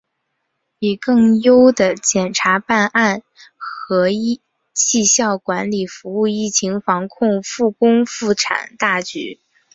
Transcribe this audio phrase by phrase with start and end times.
[0.79, 3.21] 以更优的检察办案
[3.55, 4.07] 和
[4.73, 9.39] 绩效管理服务疫情防控、复工复产大局